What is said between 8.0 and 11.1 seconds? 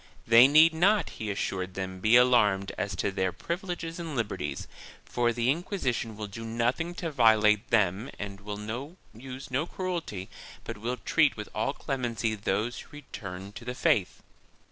and will use no cruelty but will